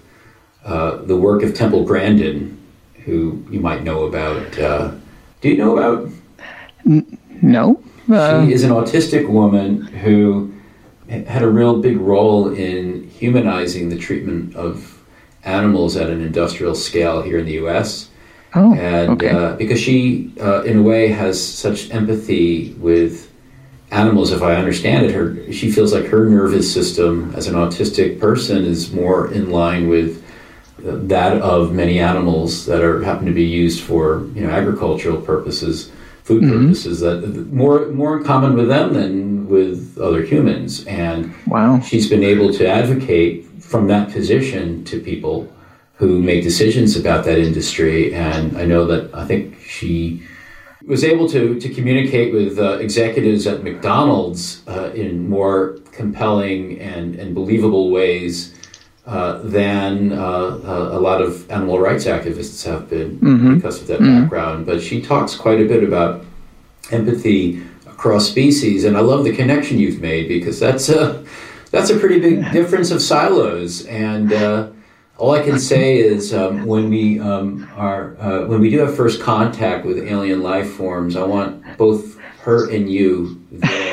uh, 0.64 0.96
the 0.96 1.16
work 1.16 1.42
of 1.42 1.54
Temple 1.54 1.84
Grandin, 1.84 2.60
who 3.04 3.44
you 3.50 3.60
might 3.60 3.82
know 3.82 4.04
about. 4.04 4.58
Uh, 4.58 4.92
do 5.40 5.48
you 5.48 5.56
know 5.56 5.76
about? 5.76 6.12
N- 6.86 7.18
no. 7.42 7.82
Uh, 8.12 8.46
she 8.46 8.52
is 8.52 8.64
an 8.64 8.70
autistic 8.70 9.28
woman 9.28 9.82
who 9.82 10.52
had 11.08 11.42
a 11.42 11.48
real 11.48 11.80
big 11.80 11.98
role 11.98 12.52
in 12.52 13.08
humanizing 13.10 13.88
the 13.88 13.98
treatment 13.98 14.54
of 14.54 15.02
animals 15.44 15.96
at 15.96 16.08
an 16.08 16.20
industrial 16.20 16.74
scale 16.74 17.22
here 17.22 17.38
in 17.38 17.46
the 17.46 17.52
U.S. 17.52 18.10
Oh, 18.54 18.74
and 18.74 19.10
okay. 19.10 19.30
uh, 19.30 19.56
because 19.56 19.80
she, 19.80 20.32
uh, 20.40 20.62
in 20.62 20.78
a 20.78 20.82
way, 20.82 21.08
has 21.08 21.42
such 21.42 21.90
empathy 21.90 22.72
with 22.74 23.30
animals. 23.90 24.32
If 24.32 24.42
I 24.42 24.54
understand 24.54 25.06
it, 25.06 25.12
her 25.12 25.52
she 25.52 25.70
feels 25.70 25.92
like 25.92 26.06
her 26.06 26.28
nervous 26.28 26.72
system, 26.72 27.32
as 27.34 27.46
an 27.46 27.54
autistic 27.54 28.20
person, 28.20 28.64
is 28.64 28.92
more 28.92 29.32
in 29.32 29.50
line 29.50 29.88
with 29.88 30.24
that 30.78 31.40
of 31.42 31.72
many 31.72 31.98
animals 31.98 32.66
that 32.66 32.82
are 32.82 33.02
happen 33.02 33.26
to 33.26 33.32
be 33.32 33.44
used 33.44 33.82
for 33.82 34.26
you 34.34 34.46
know 34.46 34.50
agricultural 34.50 35.20
purposes, 35.20 35.92
food 36.30 36.42
Mhm. 36.44 36.50
purposes. 36.62 37.00
That 37.00 37.18
more 37.52 37.78
more 38.00 38.12
in 38.18 38.22
common 38.32 38.52
with 38.58 38.68
them 38.68 38.88
than 38.98 39.48
with 39.48 39.98
other 40.00 40.22
humans, 40.32 40.84
and 40.86 41.18
Wow. 41.54 41.80
she's 41.88 42.08
been 42.08 42.22
able 42.34 42.50
to 42.58 42.62
advocate 42.80 43.34
from 43.70 43.82
that 43.88 44.04
position 44.12 44.84
to 44.90 44.94
people 45.10 45.36
who 46.00 46.10
make 46.30 46.42
decisions 46.42 46.90
about 47.02 47.24
that 47.28 47.38
industry. 47.48 48.14
And 48.14 48.56
I 48.62 48.64
know 48.72 48.82
that 48.92 49.02
I 49.22 49.24
think 49.30 49.42
she 49.78 50.22
was 50.86 51.02
able 51.04 51.26
to, 51.28 51.42
to 51.64 51.68
communicate 51.68 52.28
with 52.32 52.58
uh, 52.58 52.78
executives 52.86 53.46
at 53.46 53.62
McDonald's 53.68 54.62
uh, 54.74 54.88
in 54.94 55.28
more 55.28 55.58
compelling 56.00 56.60
and, 56.80 57.08
and 57.20 57.34
believable 57.34 57.86
ways 57.90 58.32
uh, 59.06 59.38
than 59.42 60.12
uh, 60.12 60.58
a 60.92 61.00
lot 61.00 61.20
of 61.22 61.50
animal 61.50 61.78
rights 61.80 62.04
activists 62.04 62.64
have 62.64 62.88
been 62.90 63.18
Mhm. 63.18 63.54
because 63.56 63.80
of 63.80 63.86
that 63.88 64.00
Mhm. 64.00 64.22
background. 64.22 64.66
But 64.66 64.80
she 64.82 65.00
talks 65.00 65.34
quite 65.34 65.60
a 65.60 65.64
bit 65.64 65.82
about 65.82 66.24
empathy 66.90 67.62
across 67.88 68.28
species, 68.28 68.84
and 68.84 68.96
I 68.96 69.00
love 69.00 69.24
the 69.24 69.32
connection 69.32 69.78
you've 69.78 70.00
made 70.00 70.28
because 70.28 70.58
that's 70.60 70.88
a 70.88 71.22
that's 71.70 71.88
a 71.90 71.96
pretty 71.96 72.18
big 72.18 72.50
difference 72.52 72.90
of 72.90 73.00
silos. 73.00 73.84
And 73.86 74.32
uh, 74.32 74.66
all 75.18 75.30
I 75.32 75.40
can 75.42 75.58
say 75.58 75.98
is 75.98 76.34
um, 76.34 76.66
when 76.66 76.90
we 76.90 77.20
um, 77.20 77.68
are 77.76 78.16
uh, 78.20 78.40
when 78.46 78.60
we 78.60 78.70
do 78.70 78.78
have 78.80 78.94
first 78.94 79.20
contact 79.22 79.86
with 79.86 79.98
alien 79.98 80.42
life 80.42 80.68
forms, 80.70 81.16
I 81.16 81.22
want 81.24 81.62
both 81.78 82.16
her 82.42 82.68
and 82.70 82.90
you 82.90 83.36
there 83.52 83.90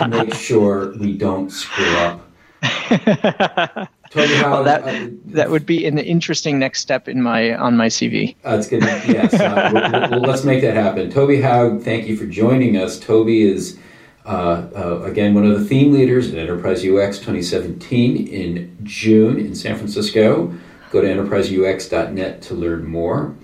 to 0.00 0.08
make 0.08 0.34
sure 0.48 0.92
we 1.00 1.12
don't 1.12 1.50
screw 1.50 1.96
up. 1.96 2.20
Toby, 4.14 4.34
how, 4.34 4.52
well, 4.52 4.64
that 4.64 4.84
uh, 4.84 5.08
that 5.26 5.50
would 5.50 5.66
be 5.66 5.86
an 5.86 5.98
interesting 5.98 6.56
next 6.60 6.80
step 6.80 7.08
in 7.08 7.20
my 7.20 7.52
on 7.56 7.76
my 7.76 7.88
CV. 7.88 8.36
That's 8.42 8.68
good. 8.68 8.84
Yes, 8.84 9.34
uh, 9.34 9.70
well, 9.74 10.10
well, 10.10 10.20
let's 10.20 10.44
make 10.44 10.62
that 10.62 10.76
happen. 10.76 11.10
Toby 11.10 11.42
Haug, 11.42 11.82
thank 11.82 12.06
you 12.06 12.16
for 12.16 12.24
joining 12.24 12.76
us. 12.76 13.00
Toby 13.00 13.42
is, 13.42 13.76
uh, 14.24 14.68
uh, 14.76 15.02
again, 15.02 15.34
one 15.34 15.44
of 15.44 15.58
the 15.58 15.64
theme 15.66 15.92
leaders 15.92 16.32
at 16.32 16.38
Enterprise 16.38 16.86
UX 16.86 17.18
2017 17.18 18.28
in 18.28 18.78
June 18.84 19.40
in 19.40 19.52
San 19.52 19.76
Francisco. 19.76 20.54
Go 20.92 21.00
to 21.00 21.08
enterpriseux.net 21.08 22.40
to 22.42 22.54
learn 22.54 22.86
more. 22.86 23.34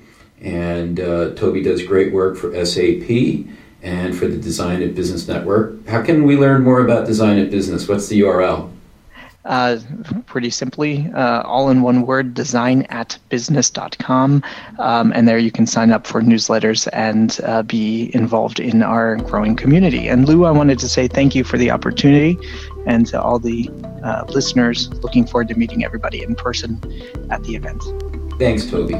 And 0.40 1.00
uh, 1.00 1.34
Toby 1.34 1.64
does 1.64 1.82
great 1.82 2.12
work 2.12 2.36
for 2.36 2.52
SAP 2.64 3.10
and 3.82 4.16
for 4.16 4.28
the 4.28 4.36
Design 4.36 4.82
at 4.82 4.94
Business 4.94 5.26
Network. 5.26 5.84
How 5.88 6.00
can 6.00 6.22
we 6.22 6.36
learn 6.36 6.62
more 6.62 6.80
about 6.80 7.06
Design 7.06 7.40
at 7.40 7.50
Business? 7.50 7.88
What's 7.88 8.06
the 8.06 8.20
URL? 8.20 8.70
Uh, 9.44 9.78
pretty 10.26 10.50
simply, 10.50 11.10
uh, 11.14 11.42
all 11.42 11.70
in 11.70 11.80
one 11.80 12.02
word, 12.02 12.34
design 12.34 12.82
at 12.90 13.18
business.com. 13.30 14.42
Um, 14.78 15.12
and 15.14 15.26
there 15.26 15.38
you 15.38 15.50
can 15.50 15.66
sign 15.66 15.92
up 15.92 16.06
for 16.06 16.20
newsletters 16.20 16.88
and 16.92 17.40
uh, 17.44 17.62
be 17.62 18.10
involved 18.14 18.60
in 18.60 18.82
our 18.82 19.16
growing 19.16 19.56
community. 19.56 20.08
And 20.08 20.28
Lou, 20.28 20.44
I 20.44 20.50
wanted 20.50 20.78
to 20.80 20.88
say 20.88 21.08
thank 21.08 21.34
you 21.34 21.42
for 21.42 21.56
the 21.56 21.70
opportunity 21.70 22.38
and 22.86 23.06
to 23.06 23.20
all 23.20 23.38
the 23.38 23.70
uh, 24.04 24.24
listeners. 24.28 24.92
Looking 25.02 25.26
forward 25.26 25.48
to 25.48 25.54
meeting 25.54 25.84
everybody 25.84 26.22
in 26.22 26.34
person 26.34 26.78
at 27.30 27.42
the 27.44 27.56
event. 27.56 27.82
Thanks, 28.38 28.66
Toby. 28.66 28.94